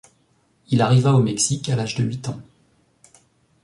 Il 0.71 0.81
arriva 0.81 1.13
au 1.13 1.21
Mexique 1.21 1.69
à 1.69 1.75
l'âge 1.75 1.93
de 1.93 2.03
huit 2.03 2.27
ans. 2.27 2.41